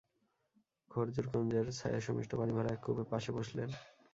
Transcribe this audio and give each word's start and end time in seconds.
খর্জুর 0.91 1.25
কুঞ্জের 1.31 1.67
ছায়ায় 1.77 2.05
সুমিষ্ট 2.05 2.31
পানি 2.35 2.51
ভরা 2.53 2.69
এক 2.73 2.79
কুপের 2.85 3.07
পাশে 3.11 3.29
বসলেন। 3.37 3.69